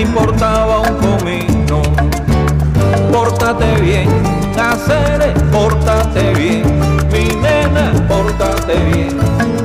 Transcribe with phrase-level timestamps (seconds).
[0.00, 1.82] Importaba un comino.
[3.12, 4.08] Pórtate bien,
[4.58, 6.62] hacer, pórtate bien,
[7.12, 9.18] mi nena, pórtate bien,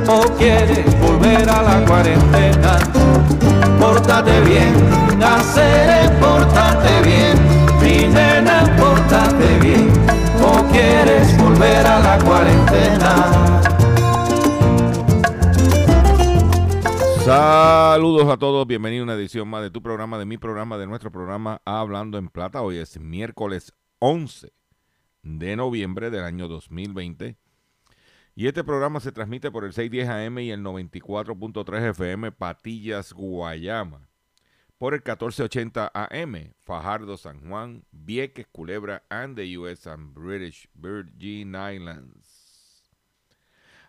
[0.08, 2.78] o quieres volver a la cuarentena.
[3.80, 4.74] Pórtate bien,
[5.22, 7.36] hacer, pórtate bien,
[7.80, 9.90] mi nena, pórtate bien,
[10.42, 13.45] o quieres volver a la cuarentena.
[17.38, 20.86] Saludos a todos, bienvenido a una edición más de tu programa, de mi programa, de
[20.86, 22.62] nuestro programa Hablando en Plata.
[22.62, 24.54] Hoy es miércoles 11
[25.22, 27.36] de noviembre del año 2020
[28.34, 34.08] y este programa se transmite por el 610 AM y el 94.3 FM Patillas, Guayama,
[34.78, 41.54] por el 1480 AM Fajardo, San Juan, Vieques, Culebra and the US and British Virgin
[41.54, 42.35] Islands.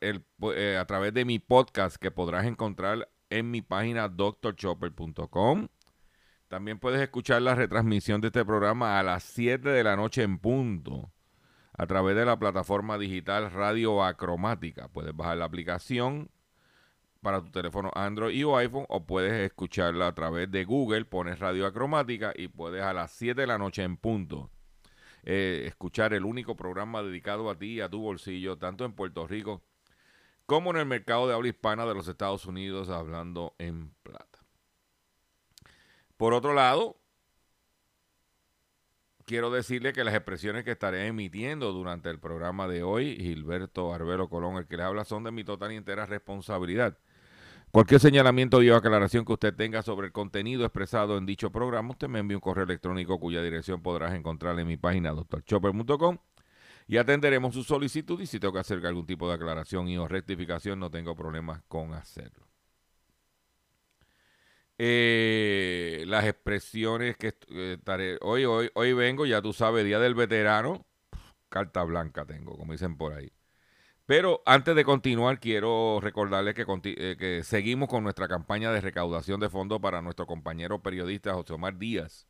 [0.00, 5.68] eh, a, través de mi podcast que podrás encontrar en mi página drchopper.com.
[6.48, 10.38] También puedes escuchar la retransmisión de este programa a las 7 de la noche en
[10.38, 11.10] punto
[11.76, 14.88] a través de la plataforma digital Radio Acromática.
[14.88, 16.30] Puedes bajar la aplicación
[17.22, 21.38] para tu teléfono Android y o iPhone o puedes escucharla a través de Google, pones
[21.40, 24.50] Radio Acromática y puedes a las 7 de la noche en punto
[25.24, 29.26] eh, escuchar el único programa dedicado a ti y a tu bolsillo, tanto en Puerto
[29.26, 29.62] Rico
[30.46, 34.40] como en el mercado de habla hispana de los Estados Unidos, hablando en plata.
[36.16, 36.96] Por otro lado,
[39.24, 44.28] quiero decirle que las expresiones que estaré emitiendo durante el programa de hoy, Gilberto Arbelo
[44.28, 46.98] Colón, el que les habla, son de mi total y entera responsabilidad.
[47.74, 52.06] Cualquier señalamiento o aclaración que usted tenga sobre el contenido expresado en dicho programa, usted
[52.06, 56.18] me envía un correo electrónico cuya dirección podrás encontrar en mi página doctorchopper.com
[56.86, 60.06] y atenderemos su solicitud y si tengo que hacer algún tipo de aclaración y o
[60.06, 62.46] rectificación no tengo problemas con hacerlo.
[64.78, 70.14] Eh, las expresiones que eh, estaré hoy, hoy, hoy vengo, ya tú sabes, Día del
[70.14, 70.86] Veterano,
[71.48, 73.32] carta blanca tengo, como dicen por ahí.
[74.06, 79.40] Pero antes de continuar, quiero recordarles que, eh, que, seguimos con nuestra campaña de recaudación
[79.40, 82.26] de fondos para nuestro compañero periodista José Omar Díaz,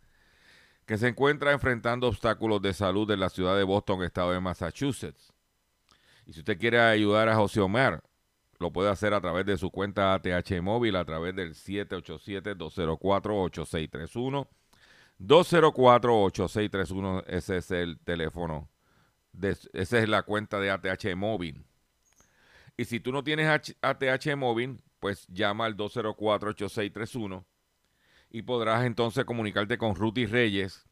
[0.86, 5.32] que se encuentra enfrentando obstáculos de salud en la ciudad de Boston, estado de Massachusetts.
[6.26, 8.04] Y si usted quiere ayudar a José Omar,
[8.60, 14.46] lo puede hacer a través de su cuenta ATH móvil, a través del 787-204-8631.
[15.18, 18.68] 204-8631, ese es el teléfono
[19.72, 21.64] esa es la cuenta de ATH móvil.
[22.76, 27.44] Y si tú no tienes ATH móvil, pues llama al 204-8631
[28.30, 30.84] y podrás entonces comunicarte con Ruti Reyes,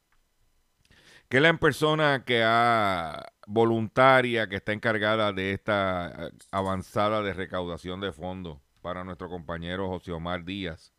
[1.28, 8.00] que es la persona que ha voluntaria que está encargada de esta avanzada de recaudación
[8.00, 10.92] de fondos para nuestro compañero José Omar Díaz,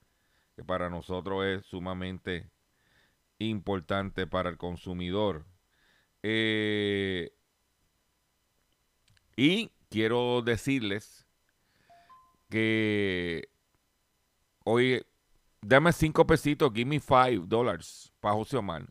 [0.55, 2.49] que para nosotros es sumamente
[3.39, 5.45] importante para el consumidor.
[6.23, 7.31] Eh,
[9.35, 11.27] y quiero decirles
[12.49, 13.49] que
[14.63, 15.05] hoy,
[15.61, 18.85] dame cinco pesitos, give me five dollars para José Omar.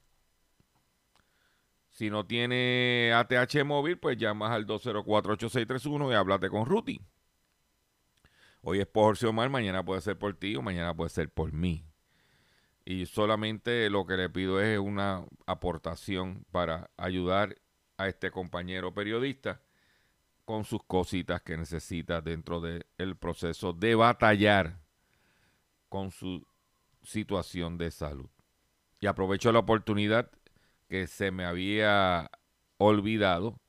[1.91, 7.01] Si no tiene ATH móvil, pues llamas al 204-8631 y háblate con Ruti.
[8.63, 11.85] Hoy es por Omar, mañana puede ser por ti o mañana puede ser por mí.
[12.85, 17.57] Y solamente lo que le pido es una aportación para ayudar
[17.97, 19.61] a este compañero periodista
[20.45, 24.81] con sus cositas que necesita dentro del proceso de batallar
[25.89, 26.45] con su
[27.03, 28.29] situación de salud.
[29.01, 30.31] Y aprovecho la oportunidad
[30.89, 32.31] que se me había
[32.79, 33.61] olvidado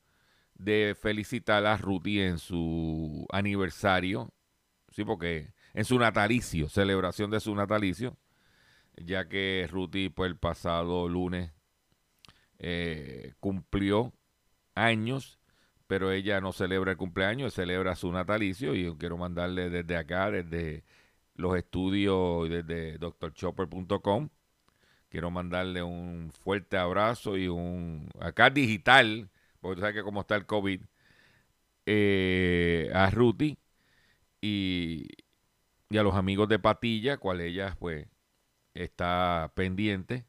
[0.56, 4.34] de felicitar a Ruti en su aniversario,
[4.90, 8.18] sí, porque en su natalicio, celebración de su natalicio,
[8.98, 11.52] ya que Ruti pues el pasado lunes
[12.60, 14.14] eh, cumplió
[14.76, 15.40] años,
[15.88, 20.32] pero ella no celebra el cumpleaños, celebra su natalicio y yo quiero mandarle desde acá,
[20.32, 20.84] desde
[21.36, 24.30] los estudios, desde drchopper.com,
[25.10, 29.30] quiero mandarle un fuerte abrazo y un, acá digital,
[29.62, 30.82] porque tú sabes que como está el COVID,
[31.86, 33.58] eh, a Ruti
[34.42, 35.08] y,
[35.90, 38.08] y a los amigos de Patilla, cual ella pues
[38.74, 40.26] está pendiente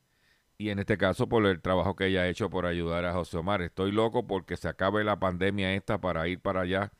[0.57, 3.39] y en este caso por el trabajo que ella ha hecho por ayudar a José
[3.39, 3.63] Omar.
[3.63, 6.93] Estoy loco porque se acabe la pandemia esta para ir para allá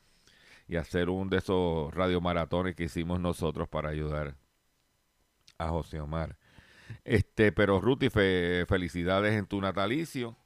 [0.67, 4.35] y hacer un de esos radiomaratones que hicimos nosotros para ayudar
[5.57, 6.37] a José Omar.
[7.03, 10.37] Este, pero Ruti, felicidades en tu natalicio.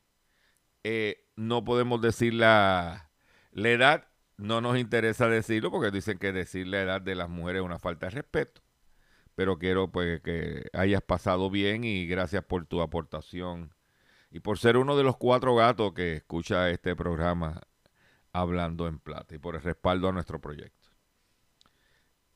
[0.83, 3.09] Eh, no podemos decir la,
[3.51, 4.07] la edad,
[4.37, 7.79] no nos interesa decirlo porque dicen que decir la edad de las mujeres es una
[7.79, 8.61] falta de respeto
[9.39, 13.73] pero quiero pues que hayas pasado bien y gracias por tu aportación
[14.31, 17.61] y por ser uno de los cuatro gatos que escucha este programa
[18.33, 20.89] hablando en plata y por el respaldo a nuestro proyecto.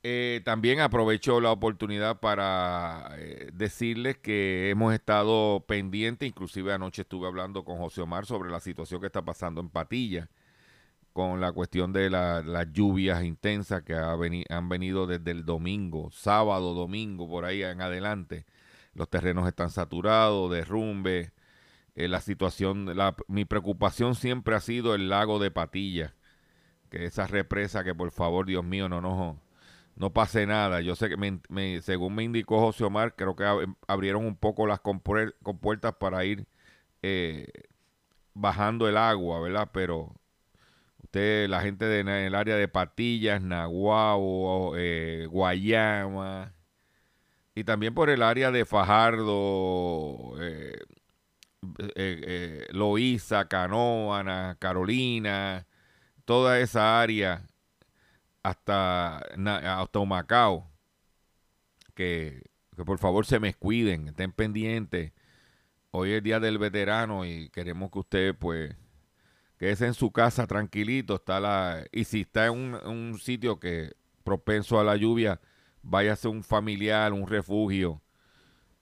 [0.01, 7.27] Eh, también aprovecho la oportunidad para eh, decirles que hemos estado pendientes, inclusive anoche estuve
[7.27, 10.29] hablando con José Omar sobre la situación que está pasando en Patilla
[11.13, 17.29] con la cuestión de las lluvias intensas que han venido desde el domingo, sábado, domingo,
[17.29, 18.45] por ahí en adelante.
[18.95, 21.31] Los terrenos están saturados, derrumbe.
[21.95, 26.15] Eh, la situación, la, mi preocupación siempre ha sido el lago de Patilla,
[26.89, 29.39] que esa represa que por favor, Dios mío, no, no,
[29.95, 30.81] no pase nada.
[30.81, 33.45] Yo sé que me, según me indicó José Omar, creo que
[33.87, 36.47] abrieron un poco las compuertas para ir
[37.03, 37.47] eh,
[38.33, 39.69] bajando el agua, ¿verdad?
[39.73, 40.15] Pero
[41.11, 46.53] la gente de, en el área de Patillas, Nahuao, eh, Guayama,
[47.55, 50.79] y también por el área de Fajardo, eh,
[51.95, 55.67] eh, Loíza, Canoana, Carolina,
[56.25, 57.47] toda esa área
[58.43, 60.69] hasta, hasta Humacao,
[61.95, 62.43] que,
[62.85, 65.13] por favor se me cuiden, estén pendientes.
[65.91, 68.75] Hoy es día del veterano y queremos que usted pues
[69.71, 73.93] es en su casa tranquilito, está la y si está en un, sitio que
[74.23, 75.41] propenso a la lluvia,
[75.81, 78.01] váyase un familiar, un refugio,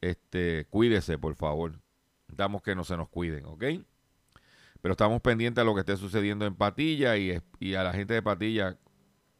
[0.01, 1.79] este, cuídese, por favor.
[2.27, 3.63] Damos que no se nos cuiden, ¿ok?
[4.81, 8.13] Pero estamos pendientes a lo que esté sucediendo en Patilla y, y a la gente
[8.13, 8.77] de Patilla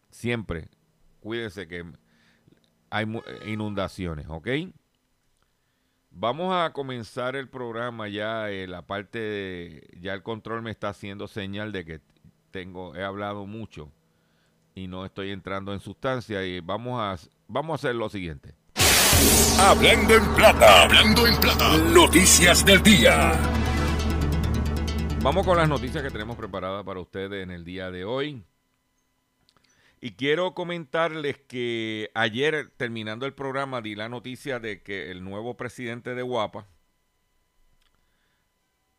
[0.10, 0.70] siempre
[1.22, 1.86] cuídese que
[2.90, 3.06] hay
[3.46, 4.48] inundaciones, ¿ok?
[6.12, 10.90] Vamos a comenzar el programa ya, eh, la parte de, ya el control me está
[10.90, 12.02] haciendo señal de que
[12.52, 13.90] tengo, he hablado mucho
[14.76, 17.18] y no estoy entrando en sustancia y vamos a,
[17.48, 18.54] vamos a hacer lo siguiente.
[19.58, 23.32] Hablando en plata, hablando en plata, noticias del día.
[25.22, 28.44] Vamos con las noticias que tenemos preparadas para ustedes en el día de hoy.
[30.04, 35.56] Y quiero comentarles que ayer, terminando el programa, di la noticia de que el nuevo
[35.56, 36.68] presidente de Guapa,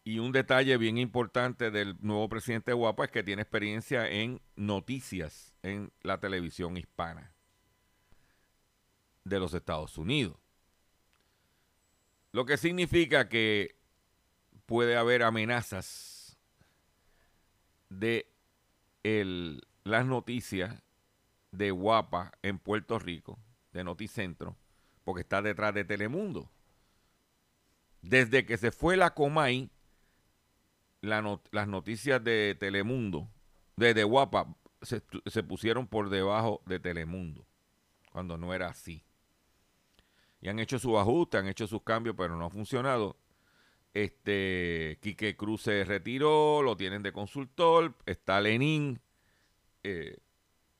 [0.04, 4.40] y un detalle bien importante del nuevo presidente de Guapa es que tiene experiencia en
[4.56, 7.32] noticias en la televisión hispana
[9.24, 10.36] de los Estados Unidos.
[12.32, 13.76] Lo que significa que
[14.66, 16.36] puede haber amenazas
[17.90, 18.26] de
[19.02, 20.81] el, las noticias
[21.52, 23.38] de Guapa en Puerto Rico,
[23.72, 24.56] de Noticentro,
[25.04, 26.50] porque está detrás de Telemundo.
[28.00, 29.70] Desde que se fue la Comay,
[31.00, 33.28] las noticias de Telemundo,
[33.76, 35.00] de, Guapa, se,
[35.42, 37.46] pusieron por debajo de Telemundo,
[38.10, 39.04] cuando no era así.
[40.40, 43.16] Y han hecho sus ajustes, han hecho sus cambios, pero no ha funcionado.
[43.94, 49.00] Este, Quique Cruz se retiró, lo tienen de consultor, está Lenin.
[49.84, 50.18] Eh,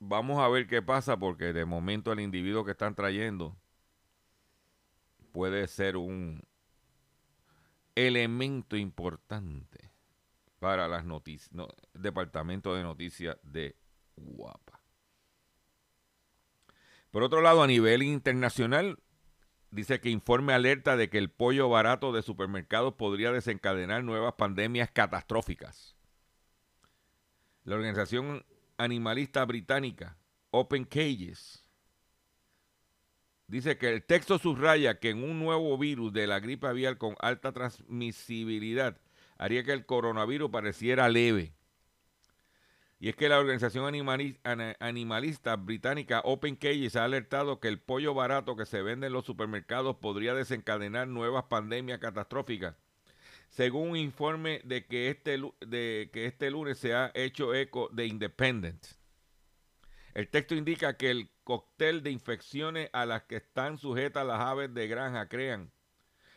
[0.05, 3.57] vamos a ver qué pasa porque de momento el individuo que están trayendo
[5.31, 6.43] puede ser un
[7.95, 9.93] elemento importante
[10.59, 11.51] para las noticias,
[11.95, 13.77] departamento de noticias de
[14.17, 14.81] Guapa.
[17.13, 18.99] Por otro lado, a nivel internacional,
[19.71, 24.91] dice que informe alerta de que el pollo barato de supermercados podría desencadenar nuevas pandemias
[24.91, 25.95] catastróficas.
[27.65, 28.45] La organización
[28.83, 30.17] animalista británica
[30.51, 31.65] Open Cages
[33.47, 37.15] dice que el texto subraya que en un nuevo virus de la gripe aviar con
[37.21, 38.99] alta transmisibilidad
[39.39, 41.55] haría que el coronavirus pareciera leve.
[42.99, 48.57] Y es que la organización animalista británica Open Cages ha alertado que el pollo barato
[48.57, 52.77] que se vende en los supermercados podría desencadenar nuevas pandemias catastróficas.
[53.53, 58.07] Según un informe de que este, de que este lunes se ha hecho eco de
[58.07, 58.83] Independent.
[60.15, 64.73] El texto indica que el cóctel de infecciones a las que están sujetas las aves
[64.73, 65.71] de granja crean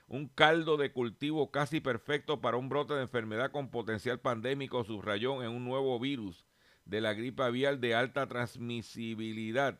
[0.07, 5.41] un caldo de cultivo casi perfecto para un brote de enfermedad con potencial pandémico, subrayó
[5.41, 6.45] en un nuevo virus
[6.83, 9.79] de la gripe aviar de alta transmisibilidad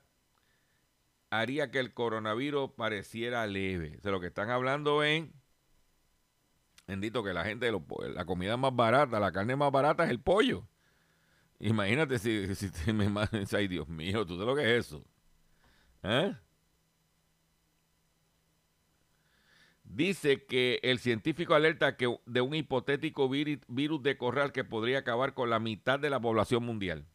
[1.29, 3.99] haría que el coronavirus pareciera leve.
[4.03, 5.33] O lo que están hablando en,
[6.87, 7.71] bendito que la gente,
[8.13, 10.67] la comida más barata, la carne más barata es el pollo.
[11.59, 13.09] Imagínate si, si te me
[13.53, 15.03] ay Dios mío, ¿tú sabes lo que es eso?
[16.03, 16.35] ¿Eh?
[19.83, 25.33] Dice que el científico alerta que de un hipotético virus de corral que podría acabar
[25.33, 27.05] con la mitad de la población mundial.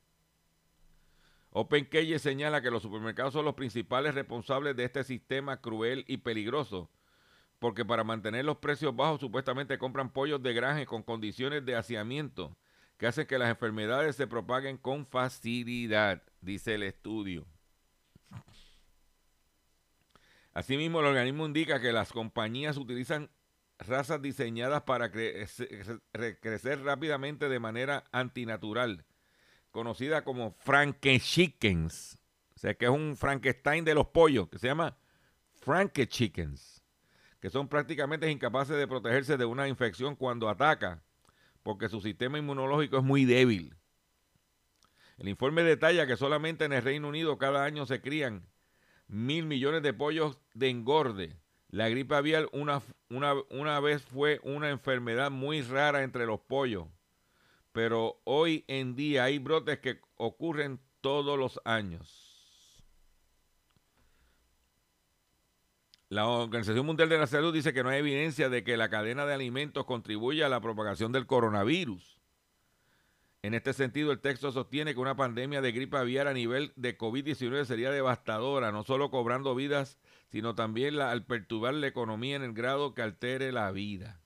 [1.50, 6.88] Open señala que los supermercados son los principales responsables de este sistema cruel y peligroso,
[7.60, 12.56] porque para mantener los precios bajos supuestamente compran pollos de granja con condiciones de haciamiento
[12.96, 17.46] que hacen que las enfermedades se propaguen con facilidad, dice el estudio.
[20.52, 23.30] Asimismo, el organismo indica que las compañías utilizan
[23.78, 29.06] razas diseñadas para crecer, rápidamente de manera antinatural,
[29.70, 32.18] conocida como Frankenchickens.
[32.54, 34.98] O sea, que es un Frankenstein de los pollos, que se llama
[35.54, 36.69] Frankenchickens,
[37.40, 41.02] que son prácticamente incapaces de protegerse de una infección cuando ataca,
[41.62, 43.74] porque su sistema inmunológico es muy débil.
[45.18, 48.46] El informe detalla que solamente en el Reino Unido cada año se crían
[49.08, 51.36] mil millones de pollos de engorde.
[51.68, 56.88] La gripe aviar una, una, una vez fue una enfermedad muy rara entre los pollos,
[57.72, 62.29] pero hoy en día hay brotes que ocurren todos los años.
[66.10, 69.26] La Organización Mundial de la Salud dice que no hay evidencia de que la cadena
[69.26, 72.20] de alimentos contribuya a la propagación del coronavirus.
[73.42, 76.98] En este sentido, el texto sostiene que una pandemia de gripe aviar a nivel de
[76.98, 80.00] COVID-19 sería devastadora, no solo cobrando vidas,
[80.32, 84.20] sino también al perturbar la economía en el grado que altere la vida.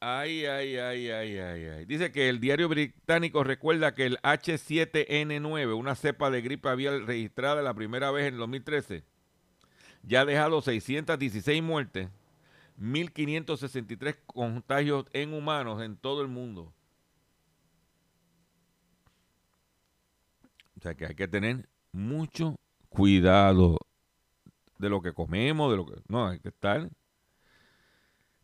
[0.00, 1.84] Ay, ay, ay, ay, ay, ay.
[1.84, 7.62] Dice que el diario británico recuerda que el H7N9, una cepa de gripe aviar registrada
[7.62, 9.02] la primera vez en el 2013,
[10.04, 12.08] ya ha dejado 616 muertes
[12.80, 16.72] 1.563 contagios en humanos en todo el mundo.
[20.76, 22.54] O sea que hay que tener mucho
[22.88, 23.78] cuidado
[24.78, 26.00] de lo que comemos, de lo que...
[26.06, 26.88] No, hay que estar...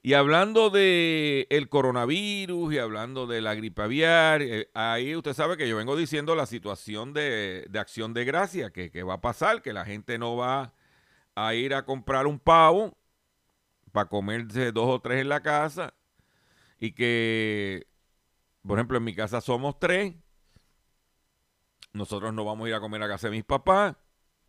[0.06, 5.56] Y hablando de el coronavirus y hablando de la gripe aviar, eh, ahí usted sabe
[5.56, 9.62] que yo vengo diciendo la situación de, acción de gracia, que, que va a pasar,
[9.62, 10.74] que la gente no va
[11.34, 12.98] a ir a comprar un pavo
[13.92, 15.94] para comerse dos o tres en la casa
[16.78, 17.86] y que,
[18.60, 20.14] por ejemplo, en mi casa somos tres.
[21.94, 23.96] Nosotros no vamos a ir a comer a casa de mis papás.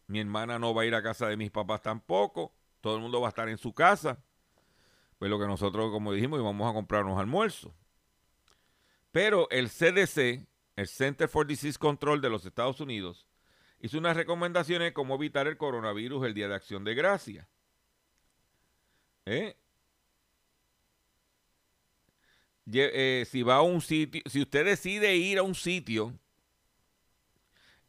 [0.08, 2.54] Mi hermana no va a ir a casa de mis papás tampoco.
[2.82, 4.22] Todo el mundo va a estar en su casa.
[5.18, 7.72] Pues lo que nosotros, como dijimos, vamos a comprarnos almuerzos.
[9.12, 10.46] Pero el CDC,
[10.76, 13.28] el Center for Disease Control de los Estados Unidos,
[13.80, 17.48] hizo unas recomendaciones de cómo evitar el coronavirus el Día de Acción de Gracia.
[19.26, 19.56] ¿Eh?
[22.68, 23.26] ¿Eh?
[23.30, 26.14] si va a un sitio, si usted decide ir a un sitio,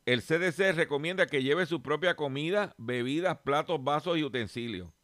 [0.04, 4.95] el CDC recomienda que lleve su propia comida, bebidas, platos, vasos y utensilios.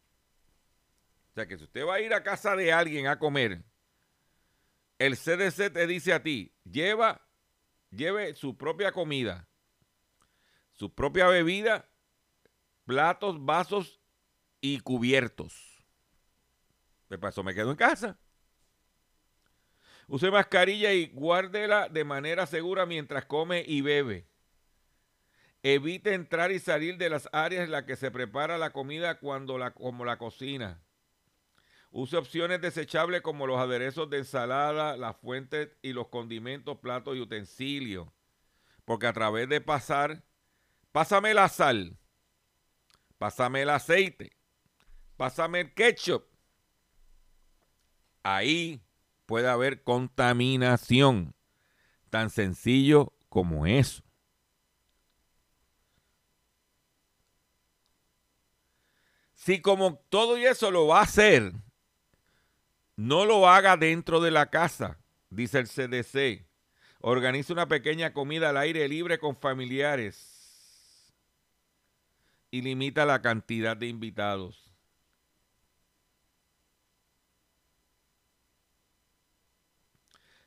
[1.33, 3.63] O sea que si usted va a ir a casa de alguien a comer,
[4.99, 7.27] el CDC te dice a ti, lleva,
[7.89, 9.47] lleve su propia comida,
[10.73, 11.89] su propia bebida,
[12.85, 13.99] platos, vasos
[14.61, 15.83] y cubiertos.
[17.09, 17.43] ¿Qué pasó?
[17.43, 18.19] Me quedo en casa.
[20.07, 24.27] Use mascarilla y guárdela de manera segura mientras come y bebe.
[25.63, 29.57] Evite entrar y salir de las áreas en las que se prepara la comida cuando
[29.57, 30.79] la, como la cocina.
[31.95, 37.19] Use opciones desechables como los aderezos de ensalada, las fuentes y los condimentos, platos y
[37.19, 38.07] utensilios.
[38.83, 40.23] Porque a través de pasar
[40.91, 41.95] pásame la sal,
[43.19, 44.31] pásame el aceite,
[45.17, 46.23] pásame el ketchup.
[48.23, 48.81] Ahí
[49.27, 51.35] puede haber contaminación.
[52.09, 54.01] Tan sencillo como eso.
[59.35, 61.53] Si como todo y eso lo va a hacer,
[62.95, 66.45] no lo haga dentro de la casa, dice el CDC.
[66.99, 71.13] Organiza una pequeña comida al aire libre con familiares
[72.49, 74.71] y limita la cantidad de invitados.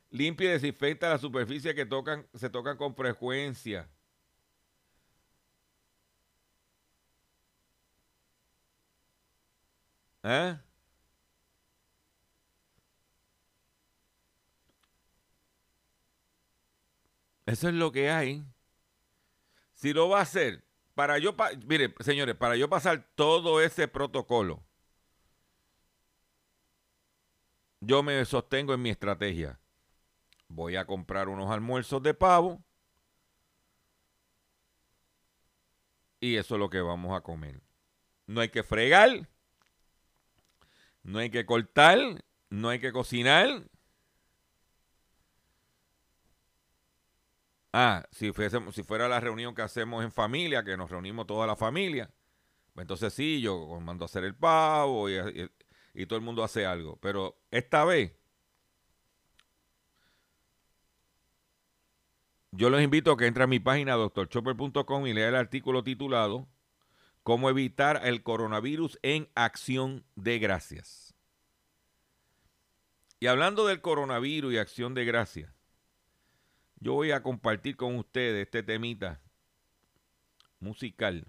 [0.09, 3.89] Limpia y desinfecta la superficie que tocan, se tocan con frecuencia.
[10.23, 10.57] ¿Eh?
[17.47, 18.43] Eso es lo que hay.
[19.73, 21.33] Si lo va a hacer, para yo,
[21.65, 24.63] mire, señores, para yo pasar todo ese protocolo,
[27.79, 29.59] yo me sostengo en mi estrategia.
[30.49, 32.61] Voy a comprar unos almuerzos de pavo
[36.19, 37.61] y eso es lo que vamos a comer.
[38.25, 39.29] No hay que fregar,
[41.01, 41.97] no hay que cortar,
[42.49, 43.69] no hay que cocinar.
[47.73, 48.31] Ah, si,
[48.71, 52.09] si fuera la reunión que hacemos en familia, que nos reunimos toda la familia,
[52.73, 55.15] pues entonces sí, yo mando a hacer el pavo y,
[56.05, 56.97] todo el mundo hace algo.
[57.01, 58.13] Pero esta vez,
[62.51, 66.47] yo los invito a que entren a mi página doctorchopper.com y lea el artículo titulado
[67.23, 71.15] Cómo evitar el coronavirus en acción de gracias.
[73.19, 75.56] Y hablando del coronavirus y acción de gracias,
[76.79, 79.21] yo voy a compartir con ustedes este temita
[80.59, 81.27] musical.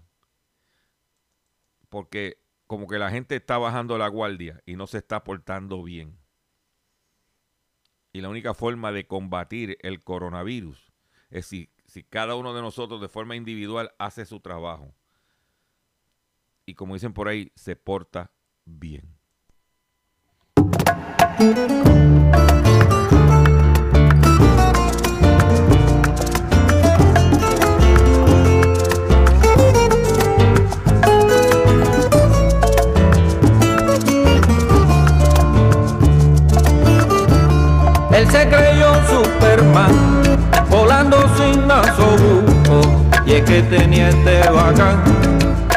[1.89, 6.17] Porque como que la gente está bajando la guardia y no se está portando bien.
[8.13, 10.91] Y la única forma de combatir el coronavirus
[11.29, 14.93] es si, si cada uno de nosotros de forma individual hace su trabajo
[16.69, 18.31] y como dicen por ahí, se porta
[18.63, 19.17] bien.
[38.31, 39.91] Se creyó Superman,
[40.69, 42.81] volando sin nasobuco,
[43.25, 45.03] y es que tenía este bacán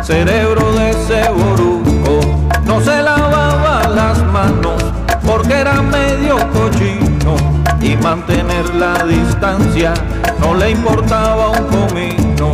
[0.02, 2.20] cerebro de ese boruco.
[2.66, 4.82] No se lavaba las manos
[5.24, 7.36] porque era medio cochino.
[7.80, 9.92] Y mantener la distancia
[10.40, 12.52] no le importaba un comino.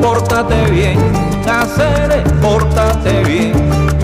[0.00, 0.98] Pórtate bien,
[1.48, 3.52] hacer, pórtate bien,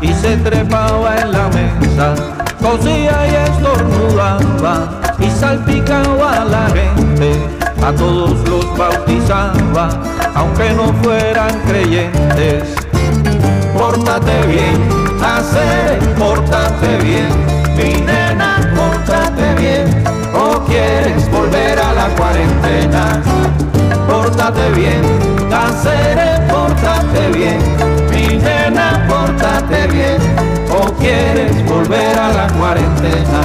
[0.00, 2.14] Y se trepaba en la mesa
[2.60, 7.40] cosía y estornudaba y salpicaba a la gente,
[7.84, 9.88] a todos los bautizaba,
[10.34, 12.74] aunque no fueran creyentes.
[13.76, 14.88] Pórtate bien,
[15.22, 17.28] hacer, pórtate bien,
[17.76, 23.22] mi nena, pórtate bien, o quieres volver a la cuarentena.
[24.08, 25.02] Pórtate bien,
[25.52, 27.58] hacer, pórtate bien,
[32.68, 33.40] cuarentena.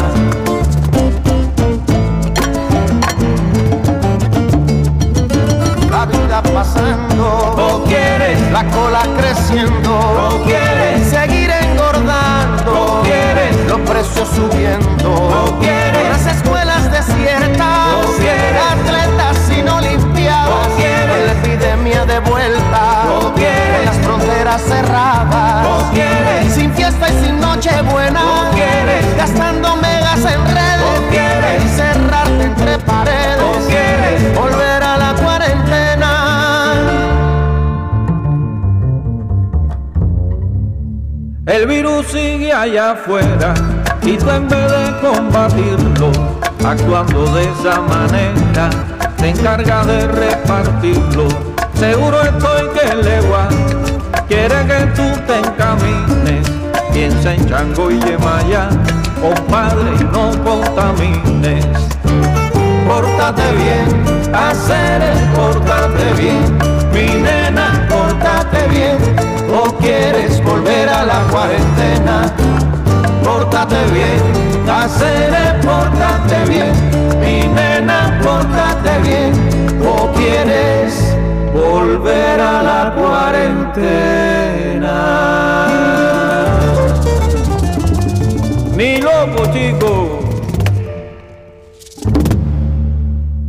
[5.89, 13.79] La vida pasando, o quieres la cola creciendo, o quieres seguir engordando, o quieres los
[13.89, 21.31] precios subiendo, o quieres las escuelas desiertas, o quieres atletas sin olimpiadas, o quieres la
[21.31, 26.42] epidemia de vuelta, o quieres las fronteras cerradas, o quieres
[27.63, 33.39] y sin noche buena, o quieres gastando megas en redes, o quieres encerrarte entre paredes,
[33.41, 36.11] o quieres volver a la cuarentena.
[41.45, 43.53] El virus sigue allá afuera
[44.01, 46.11] y tú en vez de combatirlo,
[46.65, 48.69] actuando de esa manera,
[49.17, 51.27] se encarga de repartirlo.
[51.75, 53.47] Seguro estoy que legua
[54.27, 56.62] quiere que tú te encamines,
[56.93, 58.69] piensa en Chango y Yemaya,
[59.19, 61.65] compadre, y no contamines.
[62.87, 63.87] Pórtate bien,
[64.33, 65.17] hacer el
[66.15, 66.57] bien,
[66.93, 68.97] mi nena, pórtate bien,
[69.51, 72.31] o quieres volver a la cuarentena.
[73.23, 74.21] Pórtate bien,
[74.69, 76.73] hacer pórtate bien,
[77.19, 79.33] mi nena, pórtate bien,
[79.85, 81.15] o quieres
[81.53, 84.33] volver a la cuarentena.
[88.75, 90.19] Mi loco, chico.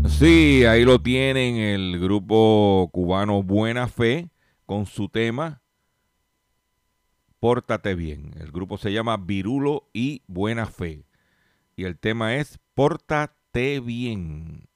[0.07, 4.31] Sí, ahí lo tienen el grupo cubano Buena Fe
[4.67, 5.63] con su tema
[7.45, 8.33] Pórtate bien.
[8.41, 11.05] El grupo se llama Virulo y Buena Fe.
[11.77, 14.67] Y el tema es Pórtate bien.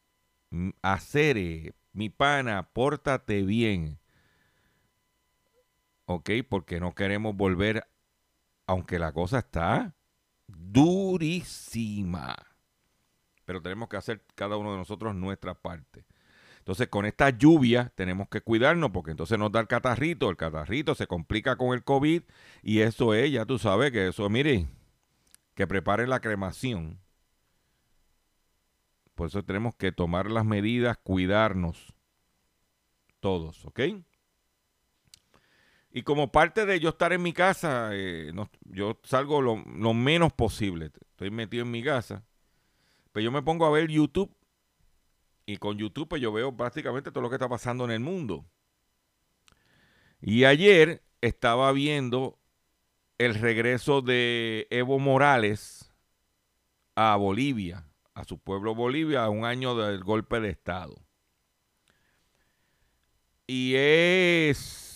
[0.83, 3.99] Hacer, mi pana, pórtate bien.
[6.05, 6.31] ¿Ok?
[6.47, 7.87] Porque no queremos volver,
[8.67, 9.95] aunque la cosa está
[10.49, 12.37] durísima.
[13.45, 16.05] Pero tenemos que hacer cada uno de nosotros nuestra parte.
[16.59, 20.95] Entonces, con esta lluvia tenemos que cuidarnos porque entonces nos da el catarrito, el catarrito
[20.95, 22.23] se complica con el COVID
[22.63, 24.67] y eso es, ya tú sabes que eso, mire,
[25.55, 27.01] que preparen la cremación.
[29.15, 31.95] Por eso tenemos que tomar las medidas, cuidarnos
[33.21, 33.81] todos, ¿ok?
[35.91, 38.33] Y como parte de yo estar en mi casa, eh,
[38.65, 40.91] yo salgo lo, lo, menos posible.
[41.11, 42.25] Estoy metido en mi casa.
[43.13, 44.35] Pero yo me pongo a ver YouTube
[45.47, 48.45] y con YouTube pues, yo veo prácticamente todo lo que está pasando en el mundo.
[50.21, 52.39] Y ayer estaba viendo
[53.17, 55.91] el regreso de Evo Morales
[56.97, 60.95] a Bolivia, a su pueblo Bolivia, a un año del golpe de Estado.
[63.47, 64.88] Y es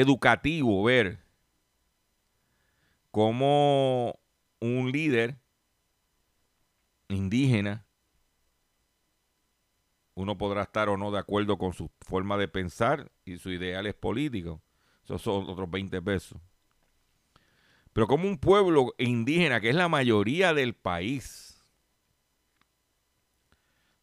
[0.00, 1.18] educativo ver
[3.10, 4.18] cómo
[4.60, 5.38] un líder
[7.08, 7.86] indígena
[10.14, 13.94] uno podrá estar o no de acuerdo con su forma de pensar y sus ideales
[13.94, 14.60] políticos.
[15.04, 16.40] Esos son otros 20 pesos.
[17.92, 21.64] Pero como un pueblo indígena, que es la mayoría del país,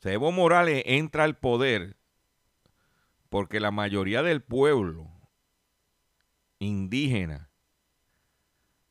[0.04, 1.98] Evo Morales entra al poder
[3.30, 5.13] porque la mayoría del pueblo
[6.64, 7.50] indígena,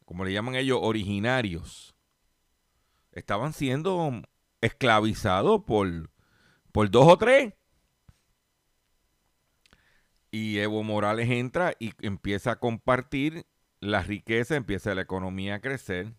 [0.04, 1.94] como le llaman ellos, originarios,
[3.12, 4.22] estaban siendo
[4.60, 6.12] esclavizados por
[6.72, 7.52] por dos o tres.
[10.30, 13.46] Y Evo Morales entra y empieza a compartir
[13.80, 16.14] la riqueza, empieza la economía a crecer.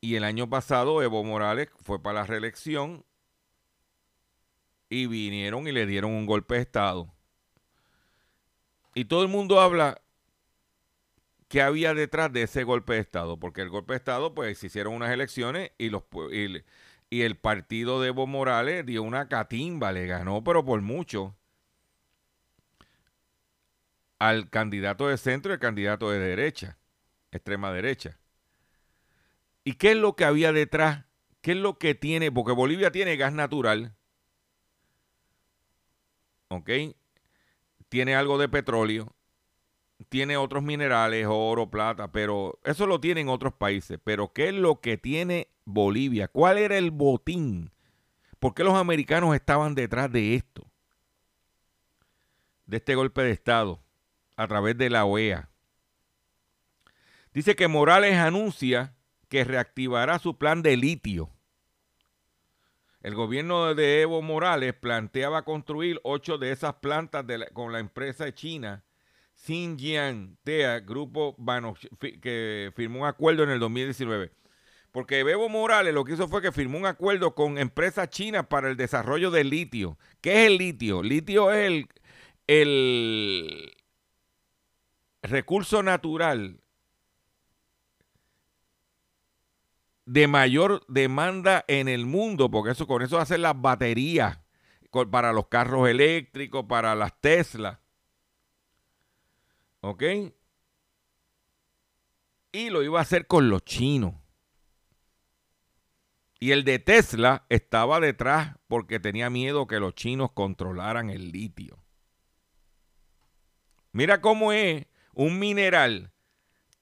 [0.00, 3.04] Y el año pasado Evo Morales fue para la reelección
[4.90, 7.14] y vinieron y le dieron un golpe de Estado.
[8.94, 10.00] Y todo el mundo habla
[11.48, 14.68] que había detrás de ese golpe de Estado, porque el golpe de Estado, pues se
[14.68, 16.02] hicieron unas elecciones y los,
[17.10, 21.36] y el partido de Evo Morales dio una catimba, le ganó, pero por mucho,
[24.18, 26.78] al candidato de centro y al candidato de derecha,
[27.32, 28.18] extrema derecha.
[29.64, 31.04] ¿Y qué es lo que había detrás?
[31.42, 32.32] ¿Qué es lo que tiene?
[32.32, 33.94] Porque Bolivia tiene gas natural.
[36.48, 36.70] ¿Ok?
[37.92, 39.14] Tiene algo de petróleo.
[40.08, 44.00] Tiene otros minerales, oro, plata, pero eso lo tienen otros países.
[44.02, 46.28] Pero ¿qué es lo que tiene Bolivia.
[46.28, 47.70] ¿Cuál era el botín?
[48.38, 50.66] ¿Por qué los americanos estaban detrás de esto?
[52.66, 53.82] De este golpe de Estado
[54.36, 55.50] a través de la OEA.
[57.34, 58.94] Dice que Morales anuncia
[59.28, 61.30] que reactivará su plan de litio.
[63.02, 68.84] El gobierno de Evo Morales planteaba construir ocho de esas plantas con la empresa china
[69.34, 71.36] Xinjiang TEA, grupo
[71.98, 74.30] que firmó un acuerdo en el 2019.
[74.92, 78.70] Porque Evo Morales lo que hizo fue que firmó un acuerdo con empresas chinas para
[78.70, 79.98] el desarrollo del litio.
[80.20, 81.02] ¿Qué es el litio?
[81.02, 81.88] Litio es el,
[82.46, 83.72] el
[85.22, 86.60] recurso natural
[90.12, 94.40] de mayor demanda en el mundo, porque eso con eso hacen las baterías
[95.10, 97.80] para los carros eléctricos, para las Tesla.
[99.80, 100.02] ¿Ok?
[102.52, 104.12] Y lo iba a hacer con los chinos.
[106.38, 111.82] Y el de Tesla estaba detrás porque tenía miedo que los chinos controlaran el litio.
[113.92, 116.12] Mira cómo es un mineral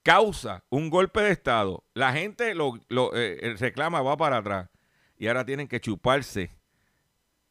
[0.03, 2.79] causa un golpe de Estado, la gente lo,
[3.15, 4.69] eh, reclama, va para atrás,
[5.17, 6.57] y ahora tienen que chuparse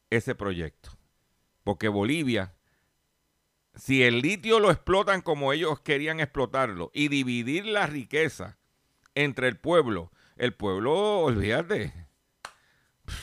[0.09, 0.91] ese proyecto.
[1.63, 2.53] Porque Bolivia,
[3.75, 8.57] si el litio lo explotan como ellos querían explotarlo y dividir la riqueza
[9.15, 11.93] entre el pueblo, el pueblo, olvídate,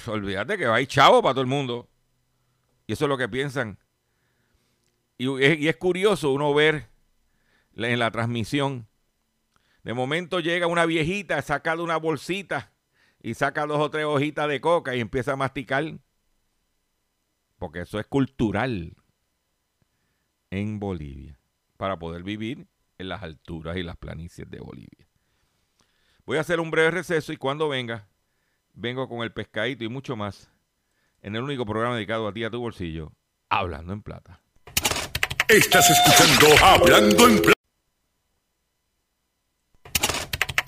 [0.07, 1.89] olvídate que va a chavo para todo el mundo.
[2.87, 3.79] Y eso es lo que piensan.
[5.19, 6.89] Y, y es curioso uno ver
[7.75, 8.89] en la transmisión
[9.89, 12.75] de momento llega una viejita, saca de una bolsita
[13.23, 15.83] y saca dos o tres hojitas de coca y empieza a masticar.
[17.57, 18.99] Porque eso es cultural
[20.51, 21.41] en Bolivia.
[21.79, 22.67] Para poder vivir
[22.99, 25.09] en las alturas y las planicies de Bolivia.
[26.27, 28.11] Voy a hacer un breve receso y cuando venga,
[28.75, 30.51] vengo con el pescadito y mucho más
[31.23, 33.15] en el único programa dedicado a ti, a tu bolsillo,
[33.49, 34.43] Hablando en Plata.
[35.49, 37.58] Estás escuchando Hablando en Plata.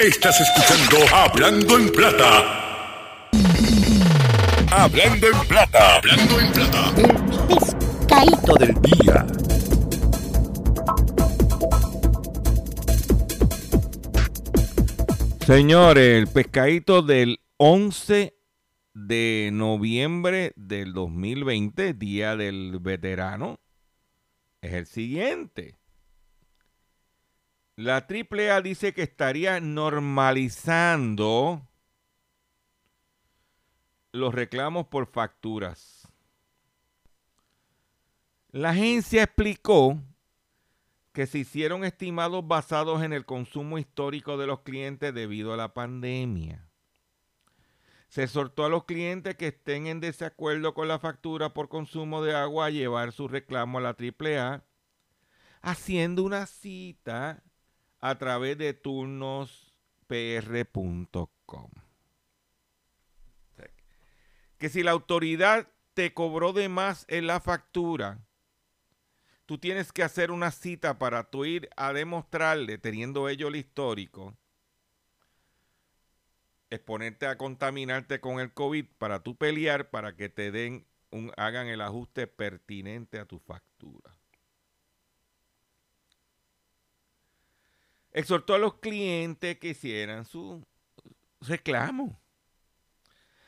[0.00, 3.28] Estás escuchando Hablando en Plata.
[4.72, 5.96] Hablando en Plata.
[5.96, 6.94] Hablando en Plata.
[6.96, 9.26] El pescadito del día.
[15.46, 18.34] Señores, el pescadito del 11
[18.94, 23.60] de noviembre del 2020, Día del Veterano,
[24.62, 25.79] es el siguiente.
[27.80, 31.66] La AAA dice que estaría normalizando
[34.12, 36.06] los reclamos por facturas.
[38.50, 39.98] La agencia explicó
[41.14, 45.72] que se hicieron estimados basados en el consumo histórico de los clientes debido a la
[45.72, 46.68] pandemia.
[48.10, 52.34] Se exhortó a los clientes que estén en desacuerdo con la factura por consumo de
[52.34, 54.64] agua a llevar su reclamo a la AAA,
[55.62, 57.42] haciendo una cita
[58.00, 61.70] a través de turnospr.com.
[64.58, 68.18] Que si la autoridad te cobró de más en la factura,
[69.46, 74.36] tú tienes que hacer una cita para tú ir a demostrarle, teniendo ello el histórico,
[76.70, 81.66] exponerte a contaminarte con el COVID para tú pelear para que te den un, hagan
[81.66, 84.19] el ajuste pertinente a tu factura.
[88.12, 90.66] Exhortó a los clientes que hicieran su
[91.40, 92.20] reclamo.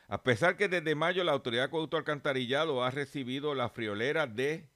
[0.09, 4.69] A pesar que desde mayo la Autoridad de Acueducto Alcantarillado ha recibido la friolera de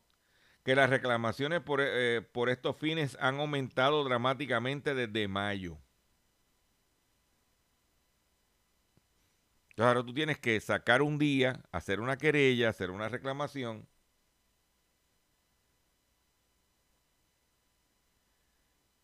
[0.63, 5.77] que las reclamaciones por, eh, por estos fines han aumentado dramáticamente desde mayo.
[9.79, 13.87] Entonces ahora tú tienes que sacar un día, hacer una querella, hacer una reclamación.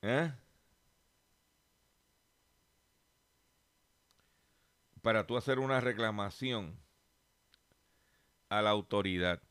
[0.02, 0.32] ¿Eh?
[5.02, 6.78] Para tú hacer una reclamación
[8.50, 9.42] a la autoridad.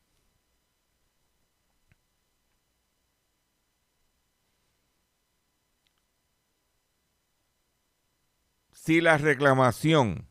[8.73, 10.29] Si la reclamación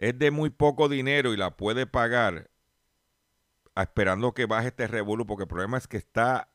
[0.00, 2.50] es de muy poco dinero y la puede pagar
[3.76, 6.48] esperando que baje este revuelo, porque el problema es que está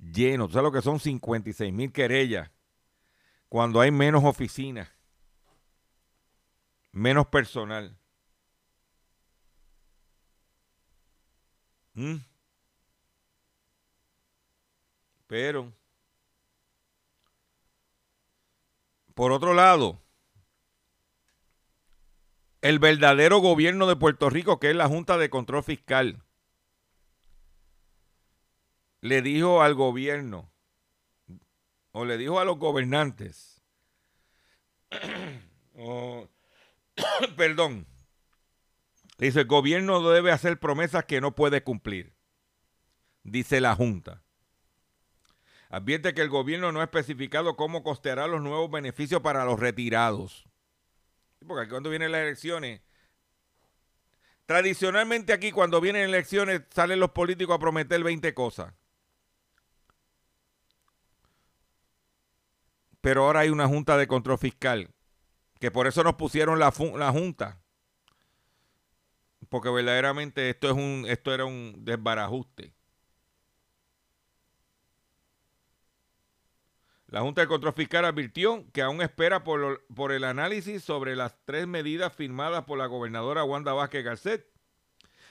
[0.00, 0.48] lleno.
[0.48, 2.50] ¿Tú sabes lo que son 56 mil querellas?
[3.48, 4.88] Cuando hay menos oficinas,
[6.90, 7.96] menos personal.
[11.94, 12.16] ¿Mm?
[15.28, 15.72] Pero,
[19.14, 20.01] por otro lado,
[22.62, 26.22] el verdadero gobierno de Puerto Rico, que es la Junta de Control Fiscal,
[29.00, 30.52] le dijo al gobierno,
[31.90, 33.64] o le dijo a los gobernantes,
[37.36, 37.88] perdón,
[39.18, 42.14] dice, el gobierno debe hacer promesas que no puede cumplir,
[43.24, 44.22] dice la Junta.
[45.68, 50.51] Advierte que el gobierno no ha especificado cómo costeará los nuevos beneficios para los retirados.
[51.46, 52.80] Porque cuando vienen las elecciones,
[54.46, 58.74] tradicionalmente aquí cuando vienen elecciones salen los políticos a prometer 20 cosas.
[63.02, 64.88] pero ahora hay una junta de control fiscal,
[65.60, 67.60] que por eso nos pusieron la, la junta.
[69.48, 72.72] Porque verdaderamente esto, es un, esto era un desbarajuste.
[77.12, 81.66] La Junta de Control Fiscal advirtió que aún espera por, el análisis sobre las tres
[81.66, 84.50] medidas firmadas por la gobernadora Wanda Vázquez Garcet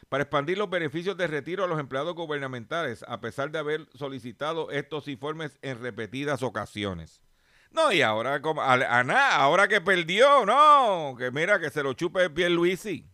[0.07, 4.69] para expandir los beneficios de retiro a los empleados gubernamentales, a pesar de haber solicitado
[4.69, 7.23] estos informes en repetidas ocasiones.
[7.71, 11.93] No, y ahora, como, a, nada, ahora que perdió, no, que mira que se lo
[11.93, 13.09] chupe Luisi.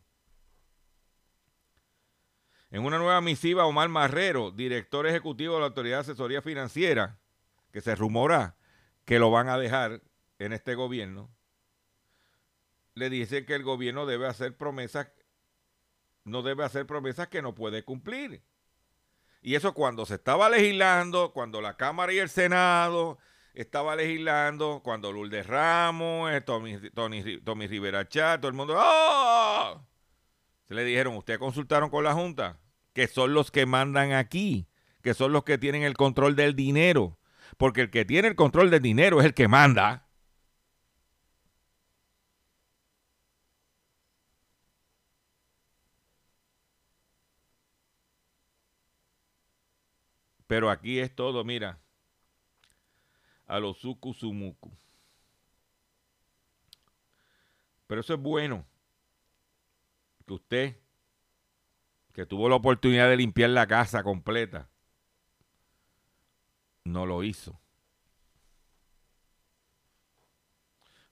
[2.69, 7.17] En una nueva misiva, Omar Marrero, director ejecutivo de la Autoridad de Asesoría Financiera,
[7.77, 8.55] que se rumora
[9.05, 10.01] que lo van a dejar
[10.39, 11.29] en este gobierno,
[12.95, 15.11] le dice que el gobierno debe hacer promesas,
[16.23, 18.41] no debe hacer promesas que no puede cumplir.
[19.43, 23.19] Y eso cuando se estaba legislando, cuando la Cámara y el Senado
[23.53, 26.79] estaba legislando cuando Lourdes Ramos, eh, Tommy,
[27.41, 29.85] Tommy Rivera Chat, todo el mundo, ¡oh!
[30.67, 32.59] Se le dijeron, ¿ustedes consultaron con la Junta?
[32.93, 34.67] Que son los que mandan aquí,
[35.03, 37.19] que son los que tienen el control del dinero.
[37.57, 40.07] Porque el que tiene el control del dinero es el que manda.
[50.47, 51.79] Pero aquí es todo, mira
[53.47, 54.13] a los suku
[57.87, 58.65] Pero eso es bueno.
[60.25, 60.77] Que usted,
[62.13, 64.69] que tuvo la oportunidad de limpiar la casa completa,
[66.87, 67.59] no lo hizo.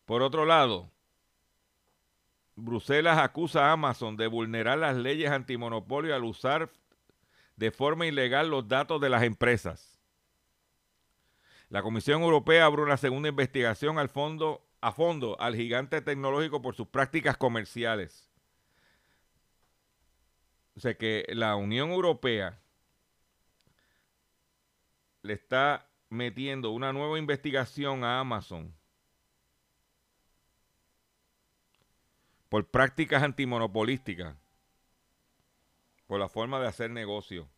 [0.05, 0.91] Por otro lado,
[2.55, 6.71] Bruselas acusa a Amazon de vulnerar las leyes antimonopolio al usar
[7.55, 9.99] de forma ilegal los datos de las empresas.
[11.69, 16.75] La Comisión Europea abre una segunda investigación al fondo, a fondo al gigante tecnológico por
[16.75, 18.29] sus prácticas comerciales.
[20.75, 22.59] O sea que la Unión Europea
[25.25, 28.73] le está metiendo una nueva investigación a Amazon
[32.47, 34.35] por prácticas antimonopolísticas,
[36.05, 37.49] por la forma de hacer negocio.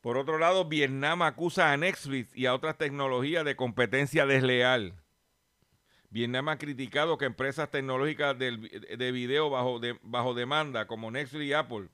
[0.00, 4.94] Por otro lado, Vietnam acusa a Netflix y a otras tecnologías de competencia desleal.
[6.08, 11.88] Vietnam ha criticado que empresas tecnológicas de video bajo, bajo demanda como Netflix y Apple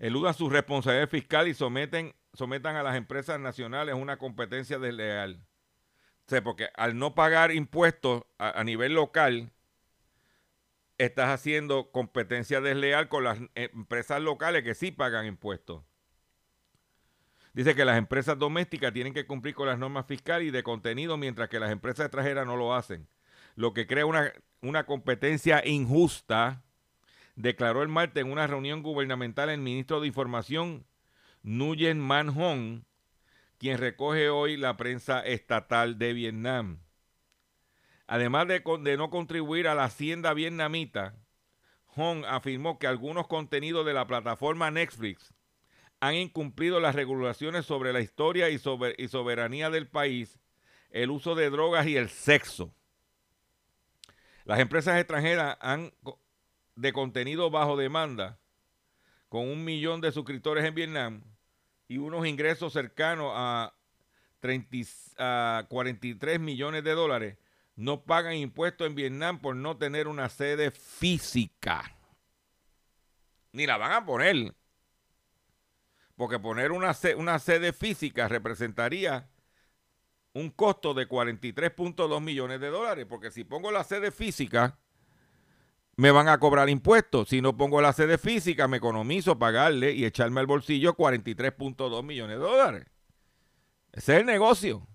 [0.00, 5.46] eludan su responsabilidad fiscal y someten, sometan a las empresas nacionales una competencia desleal.
[6.26, 9.52] O sea, porque al no pagar impuestos a, a nivel local,
[10.98, 15.82] estás haciendo competencia desleal con las empresas locales que sí pagan impuestos.
[17.52, 21.16] Dice que las empresas domésticas tienen que cumplir con las normas fiscales y de contenido,
[21.16, 23.08] mientras que las empresas extranjeras no lo hacen.
[23.56, 24.32] Lo que crea una,
[24.62, 26.62] una competencia injusta,
[27.40, 30.86] declaró el martes en una reunión gubernamental el ministro de Información,
[31.42, 32.82] Nguyen Man Hong,
[33.58, 36.80] quien recoge hoy la prensa estatal de Vietnam.
[38.06, 41.14] Además de, no contribuir a la hacienda vietnamita,
[41.86, 45.34] Hong afirmó que algunos contenidos de la plataforma Netflix
[46.00, 50.40] han incumplido las regulaciones sobre la historia y soberanía del país,
[50.90, 52.74] el uso de drogas y el sexo.
[54.44, 55.92] Las empresas extranjeras han
[56.76, 58.38] de contenido bajo demanda,
[59.28, 61.22] con un millón de suscriptores en Vietnam
[61.88, 63.74] y unos ingresos cercanos a,
[64.40, 64.76] 30,
[65.18, 67.38] a 43 millones de dólares,
[67.76, 71.96] no pagan impuestos en Vietnam por no tener una sede física.
[73.52, 74.54] Ni la van a poner.
[76.16, 79.30] Porque poner una, una sede física representaría
[80.34, 83.06] un costo de 43.2 millones de dólares.
[83.08, 84.78] Porque si pongo la sede física,
[86.00, 87.28] me van a cobrar impuestos.
[87.28, 92.38] Si no pongo la sede física, me economizo pagarle y echarme al bolsillo 43.2 millones
[92.38, 92.86] de dólares.
[93.92, 94.86] Ese es el negocio.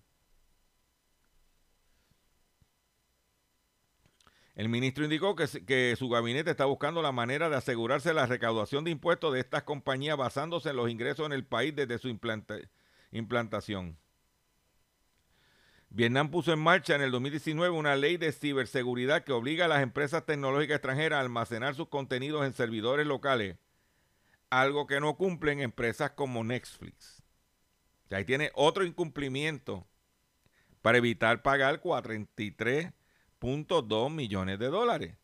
[4.56, 8.84] El ministro indicó que, que, su gabinete está buscando la manera de asegurarse la recaudación
[8.84, 12.08] de impuestos de estas compañías basándose en los ingresos en el país desde su
[13.12, 13.99] implantación.
[15.96, 19.82] Vietnam puso en marcha en el 2019 una ley de ciberseguridad que obliga a las
[19.82, 23.56] empresas tecnológicas extranjeras a almacenar sus contenidos en servidores locales,
[24.50, 27.24] algo que no cumplen empresas como Netflix.
[28.12, 29.88] ahí tiene otro incumplimiento
[30.82, 35.16] para evitar pagar 43.2 millones de dólares.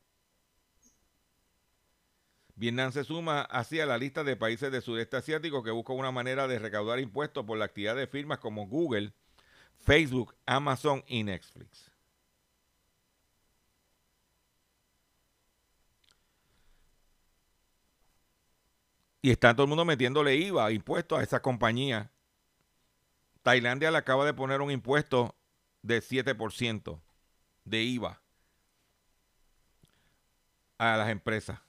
[2.55, 6.13] Vietnam se suma así a la lista de países del sudeste asiático que buscan una
[6.13, 9.11] manera de recaudar impuestos por la actividad de firmas como Google,
[9.84, 11.91] Facebook, Amazon y Netflix.
[19.21, 22.11] Y está todo el mundo metiéndole IVA, impuestos a esa compañía.
[23.43, 25.36] Tailandia le acaba de poner un impuesto
[25.84, 26.99] de 7%
[27.65, 28.21] de IVA
[30.77, 31.59] a las empresas.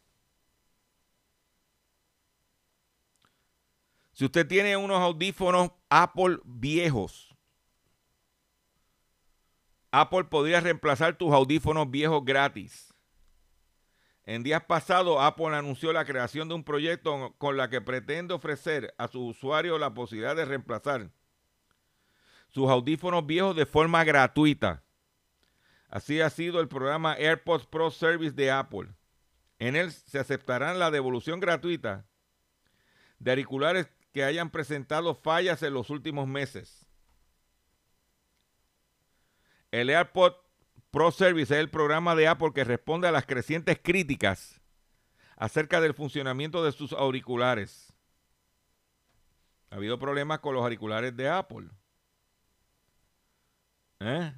[4.13, 7.32] Si usted tiene unos audífonos Apple viejos,
[9.93, 12.93] Apple podría reemplazar tus audífonos viejos gratis.
[14.25, 18.95] En días pasados, Apple anunció la creación de un proyecto con la que pretende ofrecer
[18.97, 21.11] a sus usuarios la posibilidad de reemplazar
[22.49, 24.83] sus audífonos viejos de forma gratuita.
[25.89, 28.89] Así ha sido el programa AirPods Pro Service de Apple.
[29.59, 32.07] En él se aceptarán la devolución gratuita
[33.19, 36.87] de auriculares que hayan presentado fallas en los últimos meses.
[39.73, 40.35] El AirPod
[40.91, 44.61] Pro Service es el programa de Apple que responde a las crecientes críticas
[45.37, 47.95] acerca del funcionamiento de sus auriculares.
[49.71, 51.71] Ha habido problemas con los auriculares de Apple.
[54.01, 54.35] ¿Eh?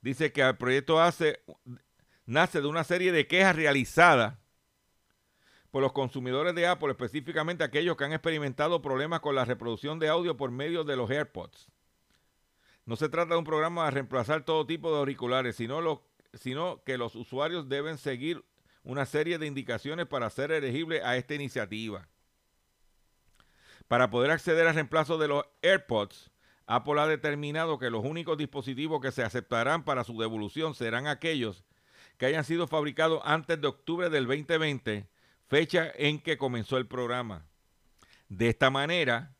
[0.00, 0.98] Dice que el proyecto
[2.24, 4.38] nace de una serie de quejas realizadas
[5.70, 10.08] por los consumidores de Apple, específicamente aquellos que han experimentado problemas con la reproducción de
[10.08, 11.70] audio por medio de los AirPods.
[12.86, 16.02] No se trata de un programa de reemplazar todo tipo de auriculares, sino,
[16.34, 18.44] sino que los usuarios deben seguir
[18.84, 22.08] una serie de indicaciones para ser elegibles a esta iniciativa.
[23.88, 26.30] Para poder acceder al reemplazo de los AirPods,
[26.66, 31.64] Apple ha determinado que los únicos dispositivos que se aceptarán para su devolución serán aquellos
[32.18, 35.08] que hayan sido fabricados antes de octubre del 2020,
[35.48, 37.46] fecha en que comenzó el programa.
[38.28, 39.35] De esta manera,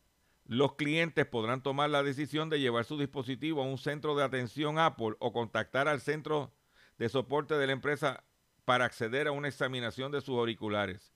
[0.47, 4.79] los clientes podrán tomar la decisión de llevar su dispositivo a un centro de atención
[4.79, 6.53] Apple o contactar al centro
[6.97, 8.23] de soporte de la empresa
[8.63, 11.13] para acceder a una examinación de sus auriculares.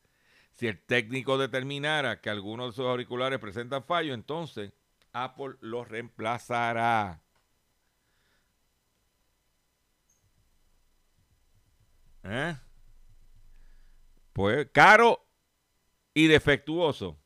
[0.53, 4.73] Si el técnico determinara que algunos de sus auriculares presentan fallo, entonces
[5.13, 7.21] Apple los reemplazará.
[12.23, 12.55] ¿Eh?
[14.33, 15.25] Pues caro
[16.13, 17.20] y defectuoso.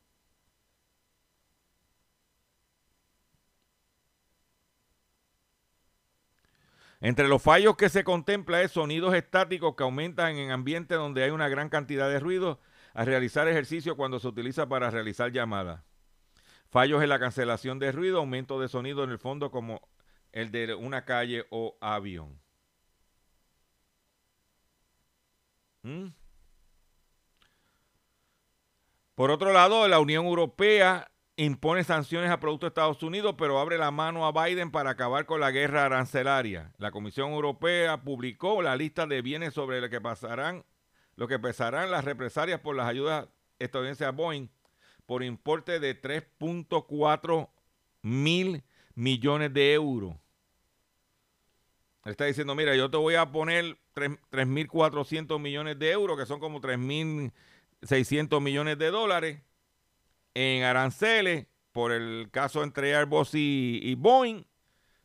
[7.02, 11.32] Entre los fallos que se contempla es sonidos estáticos que aumentan en ambientes donde hay
[11.32, 12.60] una gran cantidad de ruido
[12.94, 15.84] a realizar ejercicio cuando se utiliza para realizar llamadas.
[16.70, 19.82] Fallos en la cancelación de ruido, aumento de sonido en el fondo como
[20.32, 22.40] el de una calle o avión.
[25.84, 26.08] ¿Mm?
[29.16, 33.78] Por otro lado, la Unión Europea impone sanciones a productos de Estados Unidos, pero abre
[33.78, 36.72] la mano a Biden para acabar con la guerra arancelaria.
[36.78, 40.64] La Comisión Europea publicó la lista de bienes sobre lo que pasarán,
[41.16, 43.28] lo que pesarán las represalias por las ayudas
[43.60, 44.50] estadounidenses a Boeing
[45.06, 47.50] por importe de 3.4
[48.02, 48.64] mil
[48.96, 50.16] millones de euros.
[52.06, 56.40] Él está diciendo, mira, yo te voy a poner 3.400 millones de euros, que son
[56.40, 59.42] como 3.600 millones de dólares,
[60.36, 64.46] en aranceles por el caso entre Airbus y, Boeing.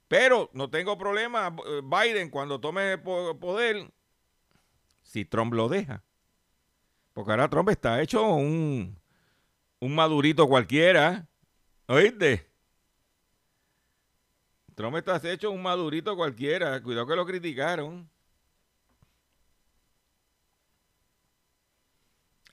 [0.08, 3.90] Pero no tengo problema, eh, Biden, cuando tome poder,
[5.02, 6.02] si Trump lo deja.
[7.12, 8.98] Porque ahora Trump está hecho un,
[9.78, 11.26] un madurito cualquiera.
[11.86, 12.48] ¿Oíste?
[14.74, 16.82] Trump está hecho un madurito cualquiera.
[16.82, 18.08] Cuidado que lo criticaron.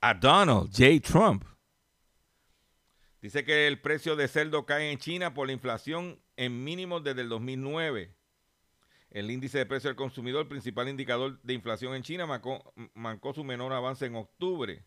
[0.00, 1.00] A Donald J.
[1.00, 1.44] Trump.
[3.20, 7.22] Dice que el precio de cerdo cae en China por la inflación en mínimos desde
[7.22, 8.14] el 2009.
[9.10, 13.72] El índice de precio del consumidor, principal indicador de inflación en China, marcó su menor
[13.72, 14.84] avance en octubre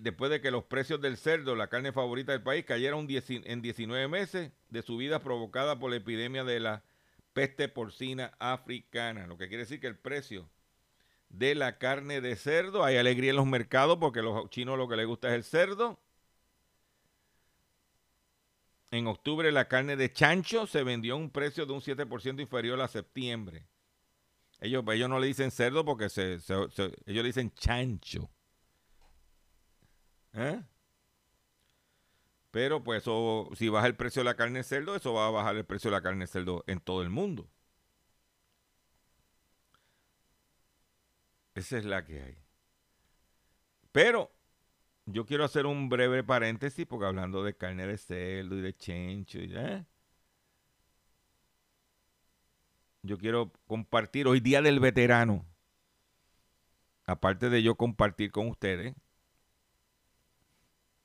[0.00, 4.08] después de que los precios del cerdo, la carne favorita del país, cayeron en 19
[4.08, 6.82] meses de subida provocada por la epidemia de la
[7.32, 10.48] peste porcina africana, lo que quiere decir que el precio
[11.28, 14.96] de la carne de cerdo, hay alegría en los mercados porque los chinos lo que
[14.96, 15.98] les gusta es el cerdo.
[18.94, 22.80] En octubre la carne de chancho se vendió a un precio de un 7% inferior
[22.80, 23.66] a septiembre.
[24.60, 28.30] Ellos, ellos no le dicen cerdo porque ellos le dicen chancho.
[30.32, 30.62] ¿Eh?
[32.52, 33.02] Pero pues
[33.58, 35.90] si baja el precio de la carne de cerdo, eso va a bajar el precio
[35.90, 37.50] de la carne de cerdo en todo el mundo.
[41.56, 42.38] Esa es la que hay.
[43.90, 44.30] Pero
[45.06, 49.38] yo quiero hacer un breve paréntesis porque hablando de carne de cerdo y de chencho,
[49.40, 49.84] ¿eh?
[53.02, 55.46] yo quiero compartir hoy día del veterano.
[57.06, 58.94] Aparte de yo compartir con ustedes,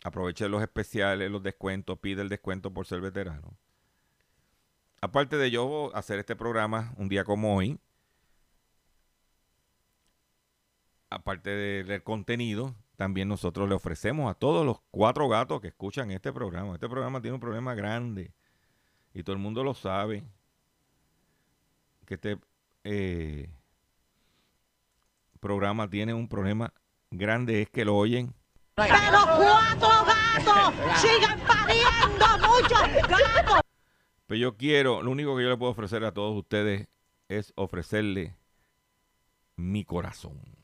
[0.03, 3.57] Aproveche los especiales, los descuentos, pide el descuento por ser veterano.
[5.01, 7.79] Aparte de yo hacer este programa un día como hoy,
[11.09, 16.33] aparte del contenido, también nosotros le ofrecemos a todos los cuatro gatos que escuchan este
[16.33, 16.73] programa.
[16.73, 18.33] Este programa tiene un problema grande
[19.13, 20.25] y todo el mundo lo sabe.
[22.05, 22.37] Que este
[22.83, 23.49] eh,
[25.39, 26.73] programa tiene un problema
[27.09, 28.35] grande, es que lo oyen
[28.75, 33.61] pero cuatro gatos sigan pariendo muchos gatos.
[34.27, 36.89] Pero yo quiero, lo único que yo le puedo ofrecer a todos ustedes
[37.29, 38.35] es ofrecerle
[39.55, 40.58] mi corazón.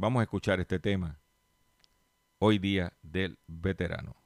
[0.00, 1.20] Vamos a escuchar este tema
[2.38, 4.16] hoy día del veterano.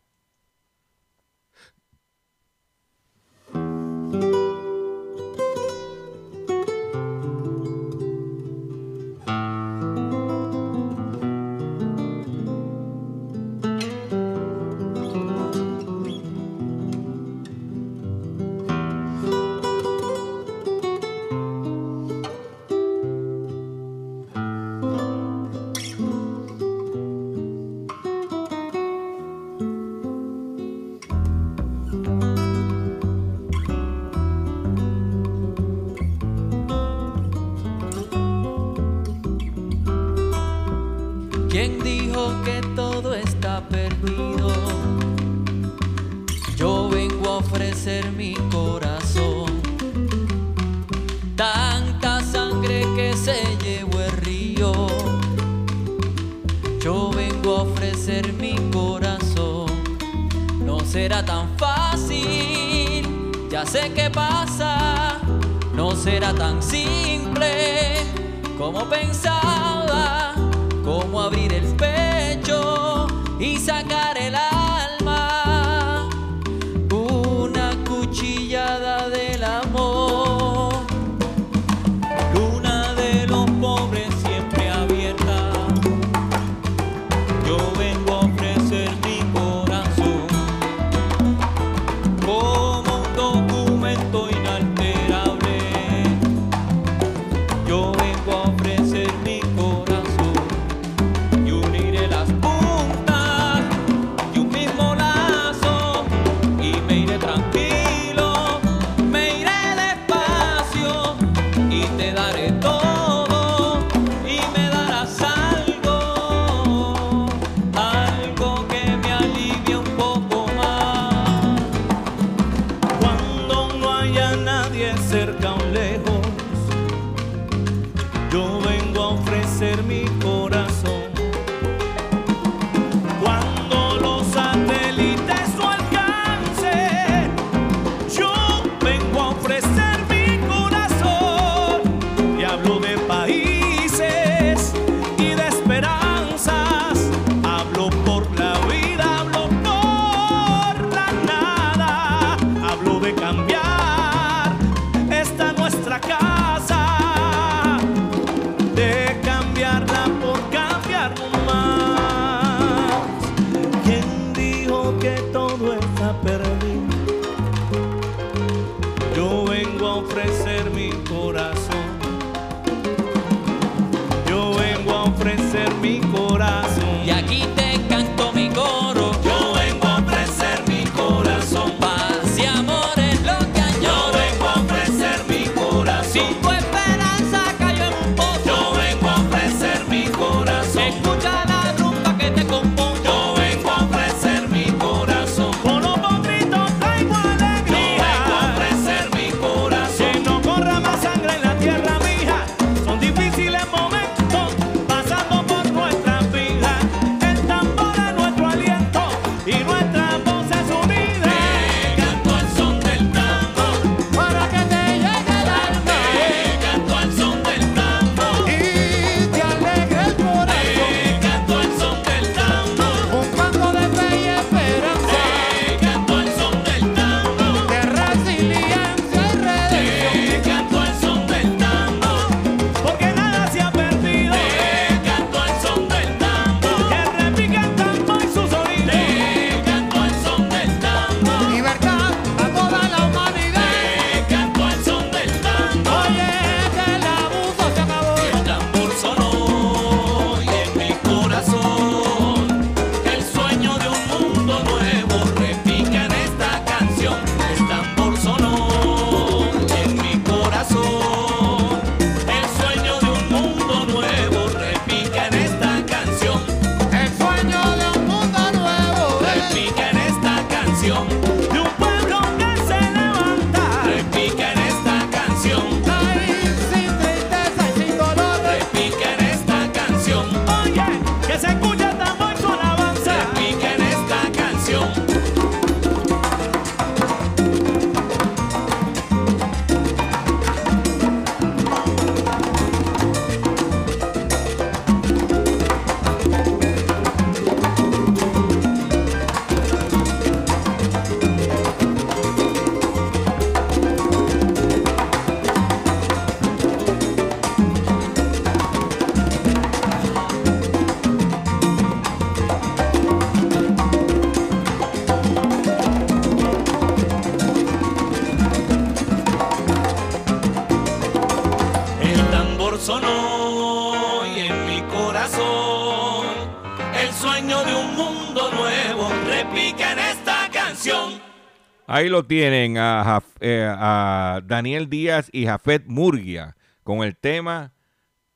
[331.95, 337.73] Ahí lo tienen eh, a Daniel Díaz y Jafet Murgia con el tema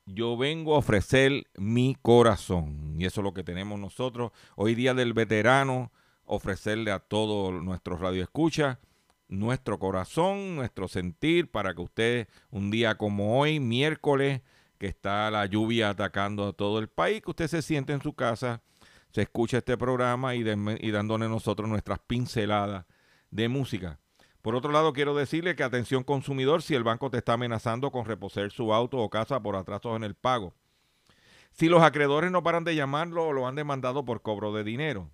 [0.07, 2.95] Yo vengo a ofrecer mi corazón.
[3.01, 5.91] Y eso es lo que tenemos nosotros hoy día del veterano,
[6.25, 8.79] ofrecerle a todos nuestros radioescuchas
[9.27, 14.41] nuestro corazón, nuestro sentir, para que usted un día como hoy, miércoles,
[14.79, 18.13] que está la lluvia atacando a todo el país, que usted se siente en su
[18.13, 18.63] casa,
[19.11, 22.87] se escucha este programa y, denme- y dándole nosotros nuestras pinceladas
[23.31, 23.99] de música.
[24.43, 28.05] Por otro lado, quiero decirle que atención consumidor, si el banco te está amenazando con
[28.05, 30.55] reposer su auto o casa por atrasos en el pago.
[31.51, 35.11] Si los acreedores no paran de llamarlo o lo han demandado por cobro de dinero.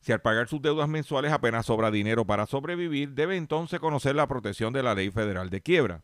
[0.00, 4.26] Si al pagar sus deudas mensuales apenas sobra dinero para sobrevivir, debe entonces conocer la
[4.26, 6.02] protección de la ley federal de quiebra.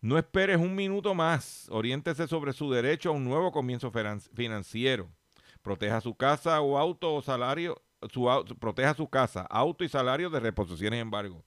[0.00, 1.68] No esperes un minuto más.
[1.70, 5.10] Oriéntese sobre su derecho a un nuevo comienzo finan- financiero.
[5.62, 7.80] Proteja su casa o auto o salario,
[8.10, 11.44] su, proteja su casa, auto y salario de reposiciones embargo.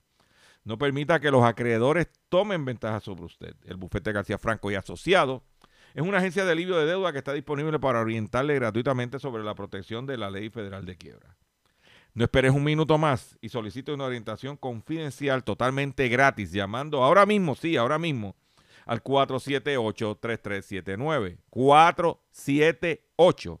[0.64, 3.54] No permita que los acreedores tomen ventaja sobre usted.
[3.64, 5.42] El bufete García Franco y Asociados
[5.94, 9.54] es una agencia de alivio de deuda que está disponible para orientarle gratuitamente sobre la
[9.54, 11.36] protección de la ley federal de quiebra.
[12.14, 17.54] No esperes un minuto más y solicite una orientación confidencial totalmente gratis llamando ahora mismo,
[17.54, 18.34] sí, ahora mismo,
[18.86, 21.38] al 478-3379.
[21.50, 21.50] 478-3379.
[21.50, 23.60] 478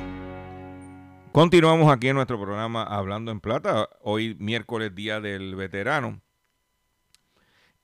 [1.31, 6.21] Continuamos aquí en nuestro programa Hablando en Plata, hoy miércoles Día del Veterano.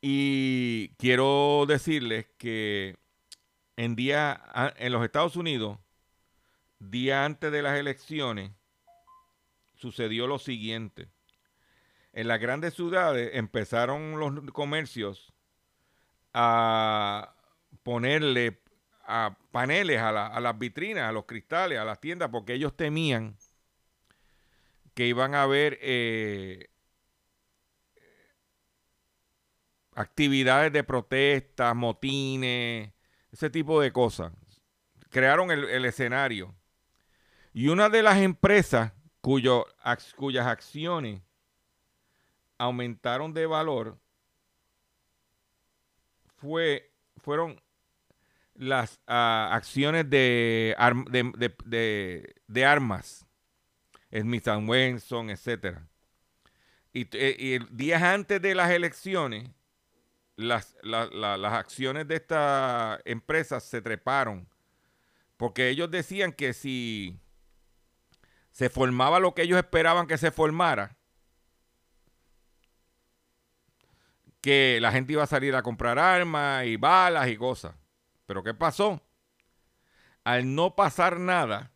[0.01, 2.97] Y quiero decirles que
[3.77, 4.43] en día
[4.75, 5.79] en los Estados Unidos,
[6.79, 8.51] día antes de las elecciones,
[9.75, 11.07] sucedió lo siguiente.
[12.11, 15.31] En las grandes ciudades empezaron los comercios
[16.33, 17.33] a
[17.81, 18.61] ponerle
[19.07, 22.75] a paneles a, la- a las vitrinas, a los cristales, a las tiendas, porque ellos
[22.75, 23.37] temían
[24.93, 26.69] que iban a haber eh,
[29.95, 32.91] actividades de protesta, motines,
[33.31, 34.33] ese tipo de cosas.
[35.09, 36.55] Crearon el, escenario.
[37.53, 38.91] Y una de las empresas
[39.21, 39.65] cuyo,
[40.17, 41.21] cuyas acciones
[42.57, 43.97] aumentaron de valor
[46.37, 47.61] fue, fueron
[48.57, 50.75] las ah, acciones de,
[51.09, 53.25] de, de- de- de armas,
[54.11, 55.87] Smith Wesson, etcétera.
[56.93, 59.49] Y, eh, días antes de las elecciones,
[60.35, 64.47] las, la- la- las acciones de estas empresas se treparon,
[65.37, 67.19] porque ellos decían que si
[68.51, 70.97] se formaba lo que ellos esperaban que se formara,
[74.41, 77.75] que la gente iba a salir a comprar armas y balas y cosas.
[78.27, 79.01] Pero ¿qué pasó?
[80.23, 81.71] Al no pasar nada,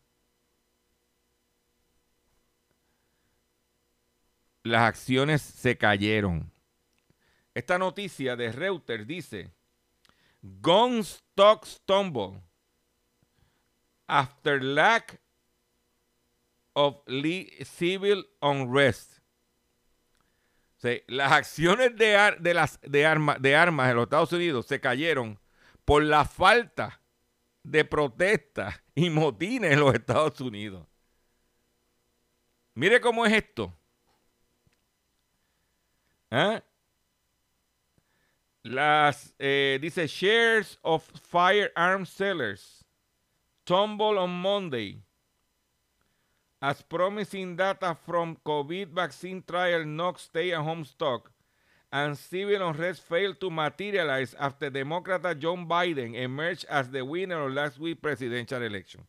[4.63, 6.51] las acciones se cayeron.
[7.53, 9.51] Esta noticia de Reuters dice,
[10.41, 12.41] Gun stocks tumble
[14.07, 15.21] after lack
[16.73, 16.97] of
[17.63, 19.19] civil unrest.
[21.07, 23.07] Las acciones de, ar- de, las, de,
[23.39, 25.39] de armas en los Estados Unidos se cayeron
[25.85, 27.01] por la falta
[27.63, 30.85] de protesta y motines en los Estados Unidos.
[32.73, 33.73] Mire cómo es esto.
[36.29, 36.63] ¿Ah?
[38.63, 42.85] Las, eh, dice, shares of firearm sellers
[43.65, 45.01] tumble on Monday
[46.61, 51.30] as promising data from COVID vaccine trial knocks stay-at-home stock
[51.91, 57.53] and civil unrest failed to materialize after Democrat John Biden emerged as the winner of
[57.53, 59.05] last week's presidential election.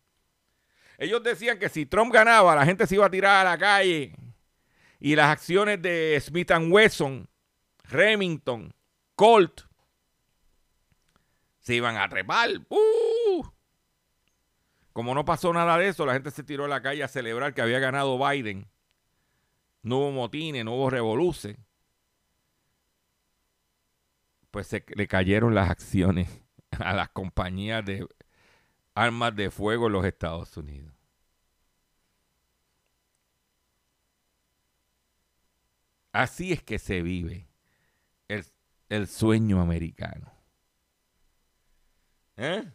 [0.99, 4.15] Ellos decían que si Trump ganaba, la gente se iba a tirar a la calle
[5.01, 7.29] y las acciones de Smith Wesson,
[7.85, 8.73] Remington,
[9.17, 9.63] Colt
[11.61, 12.51] se iban a trepar.
[12.69, 13.43] ¡Uh!
[14.93, 17.55] como no pasó nada de eso, la gente se tiró a la calle a celebrar
[17.55, 18.67] que había ganado Biden.
[19.83, 21.57] No hubo motines, no hubo revoluces.
[24.53, 26.29] Pues se le cayeron las acciones
[26.79, 28.07] a las compañías de
[28.95, 30.95] armas de fuego en los Estados Unidos.
[36.13, 37.49] Así es que se vive
[38.91, 40.31] el, sueño americano.
[42.37, 42.71] ¿Eh?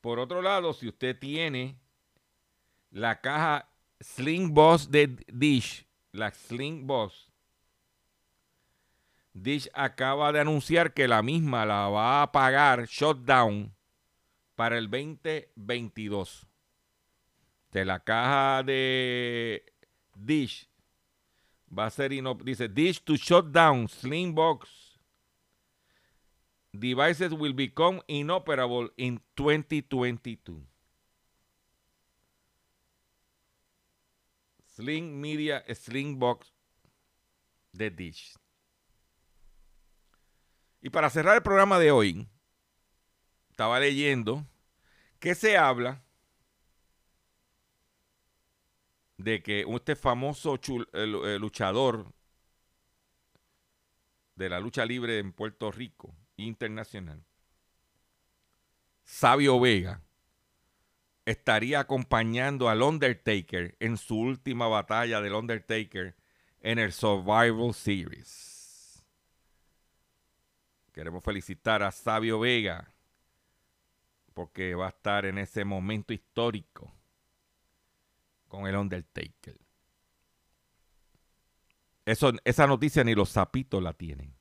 [0.00, 1.80] Por otro lado, si usted tiene
[2.90, 3.68] la caja
[3.98, 7.25] Sling Boss de Dish, la Sling Boss,
[9.36, 13.70] Dish acaba de anunciar que la misma la va a pagar shutdown
[14.54, 16.46] para el 2022.
[17.70, 19.62] De la caja de
[20.14, 20.70] Dish
[21.68, 22.12] va a ser,
[22.44, 24.70] dice, Dish to shut down Sling Box
[26.72, 30.62] devices will become inoperable in 2022.
[34.74, 36.50] Sling Media Sling Box
[37.74, 38.34] de Dish.
[40.86, 42.28] Y para cerrar el programa de hoy,
[43.50, 44.46] estaba leyendo
[45.18, 46.04] que se habla
[49.16, 50.60] de que este famoso
[51.40, 52.12] luchador
[54.36, 57.20] de la lucha libre en Puerto Rico, internacional,
[59.02, 60.04] Sabio Vega,
[61.24, 66.14] estaría acompañando al Undertaker en su última batalla del Undertaker
[66.60, 68.55] en el Survival Series.
[70.96, 72.90] Queremos felicitar a Sabio Vega
[74.32, 76.90] porque va a estar en ese momento histórico
[78.48, 79.58] con el Undertaker.
[82.06, 84.38] Esa noticia ni los zapitos la tienen.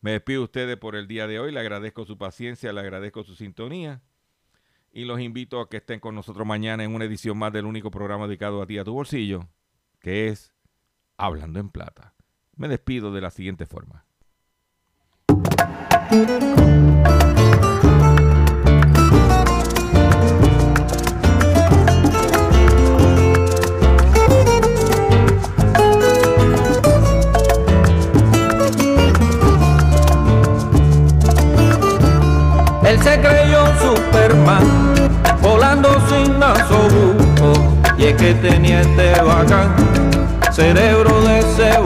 [0.00, 1.52] Me despido de ustedes por el día de hoy.
[1.52, 4.02] Le agradezco su paciencia, le agradezco su sintonía.
[4.90, 7.92] Y los invito a que estén con nosotros mañana en una edición más del único
[7.92, 9.48] programa dedicado a ti, a tu bolsillo,
[10.00, 10.52] que es
[11.16, 12.16] Hablando en Plata.
[12.56, 14.07] Me despido de la siguiente forma.
[32.88, 34.64] Él se creyó Superman,
[35.42, 37.76] volando sin nasobuco.
[37.98, 39.74] Y es que tenía este bacán,
[40.52, 41.78] cerebro de ese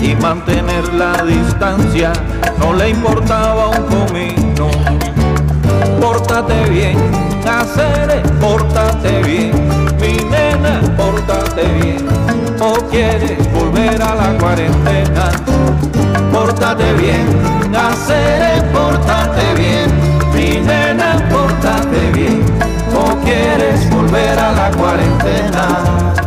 [0.00, 2.12] Y mantener la distancia
[2.58, 4.70] no le importaba un comino.
[6.00, 6.96] Pórtate bien,
[7.46, 9.52] hacer, pórtate bien,
[10.00, 12.08] mi nena, pórtate bien
[12.60, 15.30] o quieres volver a la cuarentena.
[16.32, 17.26] Pórtate bien,
[17.74, 19.90] hacer pórtate bien,
[20.32, 22.42] mi nena, pórtate bien,
[22.94, 26.17] o quieres volver a la cuarentena.